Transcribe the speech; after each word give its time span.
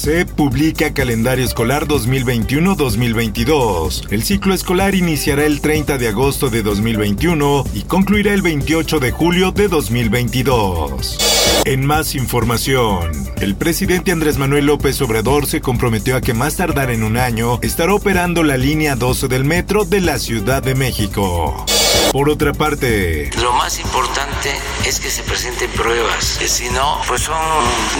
Se 0.00 0.24
publica 0.24 0.94
calendario 0.94 1.44
escolar 1.44 1.86
2021-2022. 1.86 4.10
El 4.10 4.22
ciclo 4.22 4.54
escolar 4.54 4.94
iniciará 4.94 5.44
el 5.44 5.60
30 5.60 5.98
de 5.98 6.08
agosto 6.08 6.48
de 6.48 6.62
2021 6.62 7.64
y 7.74 7.82
concluirá 7.82 8.32
el 8.32 8.40
28 8.40 8.98
de 8.98 9.10
julio 9.10 9.52
de 9.52 9.68
2022. 9.68 11.18
En 11.66 11.84
más 11.84 12.14
información, 12.14 13.10
el 13.42 13.56
presidente 13.56 14.10
Andrés 14.10 14.38
Manuel 14.38 14.64
López 14.64 15.02
Obrador 15.02 15.46
se 15.46 15.60
comprometió 15.60 16.16
a 16.16 16.22
que 16.22 16.32
más 16.32 16.56
tardar 16.56 16.90
en 16.90 17.02
un 17.02 17.18
año 17.18 17.58
estará 17.60 17.92
operando 17.92 18.42
la 18.42 18.56
línea 18.56 18.96
12 18.96 19.28
del 19.28 19.44
metro 19.44 19.84
de 19.84 20.00
la 20.00 20.18
Ciudad 20.18 20.62
de 20.62 20.74
México. 20.74 21.66
Por 22.12 22.28
otra 22.28 22.52
parte, 22.52 23.30
lo 23.40 23.52
más 23.52 23.78
importante 23.78 24.50
es 24.84 24.98
que 24.98 25.10
se 25.10 25.22
presenten 25.22 25.70
pruebas, 25.70 26.38
que 26.40 26.48
si 26.48 26.68
no, 26.70 26.98
pues 27.06 27.22
son 27.22 27.36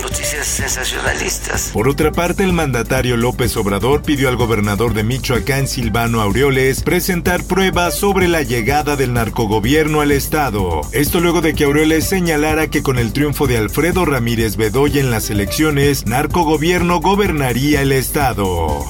noticias 0.00 0.46
sensacionalistas. 0.46 1.70
Por 1.74 1.88
otra 1.88 2.10
parte, 2.10 2.42
el 2.42 2.54
mandatario 2.54 3.18
López 3.18 3.54
Obrador 3.58 4.02
pidió 4.02 4.30
al 4.30 4.36
gobernador 4.36 4.94
de 4.94 5.04
Michoacán, 5.04 5.68
Silvano 5.68 6.22
Aureoles, 6.22 6.82
presentar 6.82 7.44
pruebas 7.44 7.98
sobre 7.98 8.28
la 8.28 8.42
llegada 8.42 8.96
del 8.96 9.12
narcogobierno 9.12 10.00
al 10.00 10.12
estado. 10.12 10.80
Esto 10.92 11.20
luego 11.20 11.42
de 11.42 11.54
que 11.54 11.64
Aureoles 11.64 12.08
señalara 12.08 12.68
que 12.68 12.82
con 12.82 12.98
el 12.98 13.12
triunfo 13.12 13.46
de 13.46 13.58
Alfredo 13.58 14.06
Ramírez 14.06 14.56
Bedoya 14.56 15.00
en 15.00 15.10
las 15.10 15.28
elecciones, 15.28 16.06
narcogobierno 16.06 17.00
gobernaría 17.00 17.82
el 17.82 17.92
estado. 17.92 18.86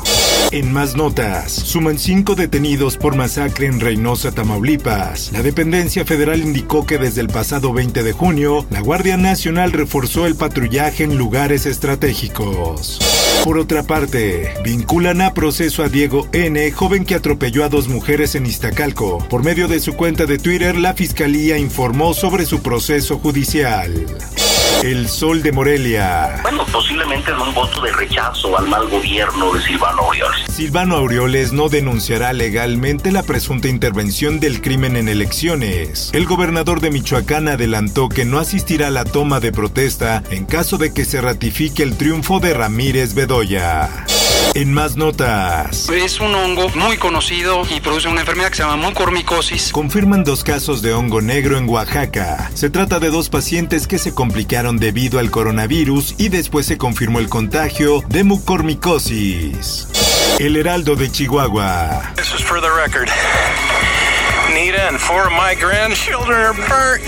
En 0.50 0.72
más 0.72 0.96
notas, 0.96 1.52
suman 1.52 1.98
cinco 1.98 2.34
detenidos 2.34 2.96
por 2.96 3.14
masacre 3.14 3.66
en 3.66 3.80
Reynosa, 3.80 4.32
Tamaulipas. 4.32 5.30
La 5.32 5.42
dependencia 5.42 6.06
federal 6.06 6.40
indicó 6.40 6.86
que 6.86 6.96
desde 6.96 7.20
el 7.20 7.28
pasado 7.28 7.74
20 7.74 8.02
de 8.02 8.12
junio, 8.12 8.64
la 8.70 8.80
Guardia 8.80 9.18
Nacional 9.18 9.72
reforzó 9.72 10.26
el 10.26 10.36
patrullaje 10.36 11.04
en 11.04 11.18
lugares 11.18 11.66
estratégicos. 11.66 12.98
Por 13.44 13.58
otra 13.58 13.82
parte, 13.82 14.54
vinculan 14.64 15.20
a 15.20 15.34
proceso 15.34 15.82
a 15.82 15.90
Diego 15.90 16.26
N., 16.32 16.72
joven 16.72 17.04
que 17.04 17.14
atropelló 17.14 17.62
a 17.62 17.68
dos 17.68 17.88
mujeres 17.88 18.34
en 18.34 18.46
Iztacalco. 18.46 19.18
Por 19.28 19.44
medio 19.44 19.68
de 19.68 19.80
su 19.80 19.96
cuenta 19.96 20.24
de 20.24 20.38
Twitter, 20.38 20.76
la 20.78 20.94
fiscalía 20.94 21.58
informó 21.58 22.14
sobre 22.14 22.46
su 22.46 22.62
proceso 22.62 23.18
judicial. 23.18 24.06
El 24.82 25.08
Sol 25.08 25.42
de 25.42 25.50
Morelia. 25.50 26.38
Bueno, 26.42 26.64
posiblemente 26.66 27.32
en 27.32 27.40
un 27.40 27.52
voto 27.52 27.80
de 27.82 27.90
rechazo 27.92 28.56
al 28.56 28.68
mal 28.68 28.88
gobierno 28.88 29.52
de 29.52 29.60
Silvano 29.60 30.02
Aureoles. 30.02 30.46
Silvano 30.48 30.94
Aureoles 30.94 31.52
no 31.52 31.68
denunciará 31.68 32.32
legalmente 32.32 33.10
la 33.10 33.24
presunta 33.24 33.66
intervención 33.66 34.38
del 34.38 34.60
crimen 34.60 34.96
en 34.96 35.08
elecciones. 35.08 36.10
El 36.12 36.26
gobernador 36.26 36.80
de 36.80 36.92
Michoacán 36.92 37.48
adelantó 37.48 38.08
que 38.08 38.24
no 38.24 38.38
asistirá 38.38 38.86
a 38.86 38.90
la 38.90 39.04
toma 39.04 39.40
de 39.40 39.50
protesta 39.50 40.22
en 40.30 40.44
caso 40.44 40.78
de 40.78 40.94
que 40.94 41.04
se 41.04 41.20
ratifique 41.20 41.82
el 41.82 41.96
triunfo 41.96 42.38
de 42.38 42.54
Ramírez 42.54 43.14
Bedoya. 43.14 44.06
En 44.54 44.72
más 44.72 44.96
notas. 44.96 45.88
Es 45.88 46.20
un 46.20 46.34
hongo 46.34 46.68
muy 46.70 46.96
conocido 46.96 47.62
y 47.74 47.80
produce 47.80 48.08
una 48.08 48.20
enfermedad 48.20 48.50
que 48.50 48.56
se 48.56 48.62
llama 48.62 48.88
mucormicosis. 48.88 49.70
Confirman 49.72 50.24
dos 50.24 50.42
casos 50.42 50.82
de 50.82 50.92
hongo 50.92 51.20
negro 51.20 51.56
en 51.56 51.68
Oaxaca. 51.68 52.50
Se 52.54 52.70
trata 52.70 52.98
de 52.98 53.10
dos 53.10 53.28
pacientes 53.28 53.86
que 53.86 53.98
se 53.98 54.14
complicaron 54.14 54.78
debido 54.78 55.18
al 55.18 55.30
coronavirus 55.30 56.14
y 56.18 56.28
después 56.28 56.66
se 56.66 56.78
confirmó 56.78 57.18
el 57.20 57.28
contagio 57.28 58.02
de 58.08 58.24
mucormicosis. 58.24 59.88
El 60.38 60.56
Heraldo 60.56 60.96
de 60.96 61.10
Chihuahua. 61.10 62.14
This 62.16 62.32
is 62.34 62.42
for 62.42 62.60
the 62.60 62.68
record. 62.68 63.08
And 64.50 64.98
four 64.98 65.26
of 65.26 65.32
my 65.32 65.54
grandchildren 65.54 66.56
are. 66.70 66.98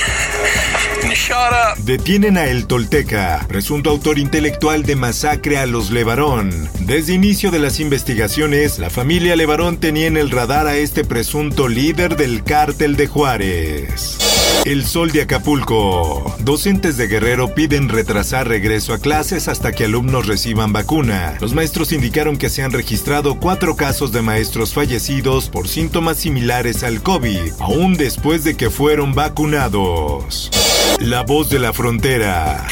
Detienen 1.79 2.37
a 2.37 2.47
El 2.47 2.67
Tolteca, 2.67 3.47
presunto 3.49 3.91
autor 3.91 4.19
intelectual 4.19 4.83
de 4.83 4.95
masacre 4.95 5.57
a 5.59 5.67
los 5.67 5.91
Levarón. 5.91 6.69
Desde 6.81 7.15
inicio 7.15 7.51
de 7.51 7.59
las 7.59 7.81
investigaciones, 7.81 8.79
la 8.79 8.91
familia 8.91 9.37
Levarón 9.37 9.79
tenía 9.79 10.07
en 10.07 10.19
el 10.19 10.31
radar 10.31 10.67
a 10.67 10.77
este 10.77 11.05
presunto 11.05 11.69
líder 11.69 12.17
del 12.17 12.45
cártel 12.45 12.97
de 12.97 13.07
Juárez. 13.07 14.30
El 14.65 14.85
Sol 14.85 15.11
de 15.11 15.23
Acapulco. 15.23 16.37
Docentes 16.41 16.97
de 16.97 17.09
Guerrero 17.09 17.55
piden 17.55 17.89
retrasar 17.89 18.47
regreso 18.47 18.93
a 18.93 18.99
clases 18.99 19.49
hasta 19.49 19.73
que 19.73 19.85
alumnos 19.85 20.27
reciban 20.27 20.73
vacuna. 20.73 21.37
Los 21.41 21.55
maestros 21.55 21.93
indicaron 21.93 22.37
que 22.37 22.51
se 22.51 22.63
han 22.63 22.73
registrado 22.73 23.41
cuatro 23.41 23.77
casos 23.77 24.13
de 24.13 24.23
maestros 24.23 24.75
fallecidos 24.75 25.49
por 25.49 25.67
síntomas 25.67 26.19
similares 26.19 26.83
al 26.83 27.03
COVID, 27.03 27.53
aún 27.59 27.95
después 27.95 28.45
de 28.45 28.57
que 28.57 28.71
fueron 28.71 29.15
vacunados. 29.15 30.51
La 30.99 31.23
voz 31.23 31.49
de 31.49 31.59
la 31.59 31.73
frontera. 31.73 32.67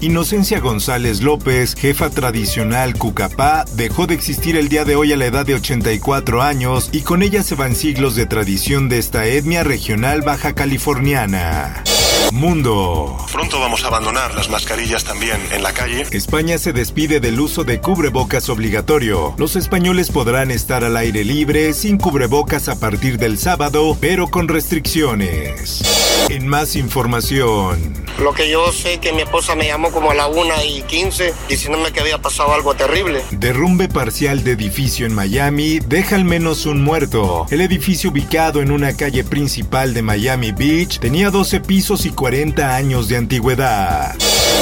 Inocencia 0.00 0.60
González 0.60 1.20
López, 1.20 1.74
jefa 1.74 2.10
tradicional 2.10 2.94
Cucapá, 2.94 3.64
dejó 3.74 4.06
de 4.06 4.14
existir 4.14 4.56
el 4.56 4.68
día 4.68 4.84
de 4.84 4.96
hoy 4.96 5.12
a 5.12 5.16
la 5.16 5.26
edad 5.26 5.46
de 5.46 5.54
84 5.54 6.42
años 6.42 6.88
y 6.92 7.02
con 7.02 7.22
ella 7.22 7.42
se 7.42 7.54
van 7.54 7.74
siglos 7.74 8.16
de 8.16 8.26
tradición 8.26 8.88
de 8.88 8.98
esta 8.98 9.26
etnia 9.26 9.62
regional 9.62 10.22
baja 10.22 10.54
californiana. 10.54 11.84
Mundo. 12.32 13.16
Pronto 13.30 13.60
vamos 13.60 13.84
a 13.84 13.88
abandonar 13.88 14.34
las 14.34 14.48
mascarillas 14.48 15.04
también 15.04 15.38
en 15.52 15.62
la 15.62 15.72
calle. 15.72 16.06
España 16.12 16.56
se 16.56 16.72
despide 16.72 17.20
del 17.20 17.38
uso 17.38 17.62
de 17.62 17.80
cubrebocas 17.80 18.48
obligatorio. 18.48 19.34
Los 19.36 19.54
españoles 19.54 20.10
podrán 20.10 20.50
estar 20.50 20.82
al 20.82 20.96
aire 20.96 21.24
libre 21.24 21.74
sin 21.74 21.98
cubrebocas 21.98 22.68
a 22.68 22.80
partir 22.80 23.18
del 23.18 23.36
sábado, 23.38 23.96
pero 24.00 24.28
con 24.28 24.48
restricciones. 24.48 25.82
En 26.30 26.48
más 26.48 26.74
información. 26.74 28.01
Lo 28.18 28.32
que 28.32 28.50
yo 28.50 28.72
sé 28.72 28.98
que 28.98 29.12
mi 29.12 29.22
esposa 29.22 29.54
me 29.54 29.66
llamó 29.66 29.90
como 29.90 30.10
a 30.10 30.14
la 30.14 30.26
1 30.26 30.42
y 30.68 30.82
15 30.82 31.34
diciéndome 31.48 31.92
que 31.92 32.00
había 32.00 32.18
pasado 32.18 32.52
algo 32.52 32.74
terrible. 32.74 33.22
Derrumbe 33.30 33.88
parcial 33.88 34.44
de 34.44 34.52
edificio 34.52 35.06
en 35.06 35.14
Miami 35.14 35.78
deja 35.80 36.16
al 36.16 36.24
menos 36.24 36.66
un 36.66 36.82
muerto. 36.82 37.46
El 37.50 37.60
edificio 37.60 38.10
ubicado 38.10 38.60
en 38.60 38.70
una 38.70 38.96
calle 38.96 39.24
principal 39.24 39.94
de 39.94 40.02
Miami 40.02 40.52
Beach 40.52 40.98
tenía 40.98 41.30
12 41.30 41.60
pisos 41.60 42.06
y 42.06 42.10
40 42.10 42.74
años 42.74 43.08
de 43.08 43.16
antigüedad. 43.16 44.14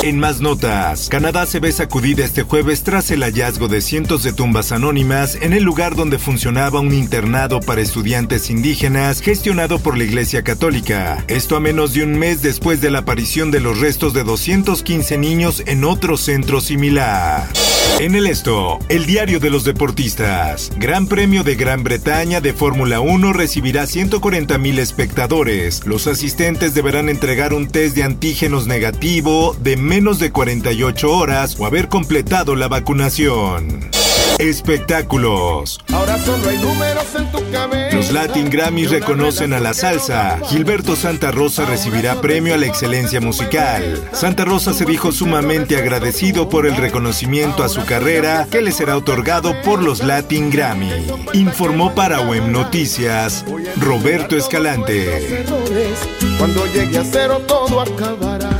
En 0.03 0.19
más 0.19 0.41
notas, 0.41 1.09
Canadá 1.11 1.45
se 1.45 1.61
ve 1.61 1.71
sacudida 1.73 2.25
este 2.25 2.43
jueves 2.43 2.83
tras 2.83 3.11
el 3.11 3.23
hallazgo 3.23 3.69
de 3.69 3.83
cientos 3.83 4.23
de 4.23 4.33
tumbas 4.33 4.73
anónimas 4.73 5.37
en 5.43 5.53
el 5.53 5.63
lugar 5.63 5.95
donde 5.95 6.19
funcionaba 6.19 6.81
un 6.81 6.95
internado 6.95 7.61
para 7.61 7.83
estudiantes 7.83 8.49
indígenas 8.49 9.21
gestionado 9.21 9.79
por 9.79 9.99
la 9.99 10.05
Iglesia 10.05 10.43
Católica. 10.43 11.23
Esto 11.29 11.55
a 11.55 11.61
menos 11.61 11.93
de 11.93 12.03
un 12.03 12.19
mes 12.19 12.41
después 12.41 12.81
de 12.81 12.91
la 12.91 13.01
aparición 13.01 13.51
de 13.51 13.61
los 13.61 13.79
restos 13.79 14.15
de 14.15 14.25
215 14.25 15.19
niños 15.19 15.63
en 15.67 15.85
otro 15.85 16.17
centro 16.17 16.63
similar. 16.63 17.47
En 17.99 18.15
el 18.15 18.27
esto, 18.27 18.79
el 18.89 19.05
diario 19.05 19.41
de 19.41 19.51
los 19.51 19.65
deportistas. 19.65 20.71
Gran 20.79 21.07
Premio 21.07 21.45
de 21.45 21.55
Gran 21.55 21.85
Bretaña 21.85 22.41
de 22.41 22.55
Fórmula 22.55 23.01
1 23.01 23.35
recibirá 23.35 23.87
140 23.87 24.57
mil 24.57 24.79
espectadores. 24.79 25.85
Los 25.85 26.07
asistentes 26.07 26.73
deberán 26.73 27.11
entregar 27.11 27.53
un 27.53 27.69
test 27.69 27.95
de 27.95 28.05
antígenos 28.05 28.67
negativo 28.67 29.55
de 29.61 29.77
menos 29.81 30.19
de 30.19 30.31
48 30.31 31.11
horas 31.11 31.57
o 31.59 31.67
haber 31.67 31.89
completado 31.89 32.55
la 32.55 32.69
vacunación. 32.69 33.91
Espectáculos. 34.39 35.81
Ahora 35.93 36.17
solo 36.19 36.49
hay 36.49 36.57
números 36.57 37.05
en 37.15 37.31
tu 37.31 37.51
cabeza. 37.51 37.95
Los 37.95 38.11
Latin 38.11 38.49
Grammys 38.49 38.91
reconocen 38.91 39.53
a 39.53 39.61
la 39.61 39.75
salsa. 39.75 40.39
Gilberto 40.47 40.97
Santa 40.97 41.31
Rosa 41.31 41.67
recibirá 41.67 42.23
premio 42.23 42.55
a 42.55 42.57
la 42.57 42.65
excelencia 42.65 43.21
musical. 43.21 44.03
Santa 44.13 44.47
Rosa 44.47 44.73
se 44.73 44.87
dijo 44.87 45.13
sumamente 45.13 45.77
agradecido 45.77 46.49
por 46.49 46.67
el 46.67 46.77
reconocimiento 46.77 47.63
a 47.63 47.69
su 47.69 47.85
carrera 47.85 48.47
que 48.51 48.63
le 48.63 48.73
será 48.73 48.97
otorgado 48.97 49.55
por 49.63 49.83
los 49.83 50.03
Latin 50.03 50.51
Grammy. 50.51 50.91
Informó 51.35 51.95
para 51.95 52.23
WEM 52.23 52.51
Noticias 52.51 53.45
Roberto 53.77 54.37
Escalante. 54.37 55.45
Cuando 56.39 56.67
llegue 56.67 56.99
a 56.99 57.05
cero 57.05 57.43
todo 57.47 57.83
acabará. 57.83 58.60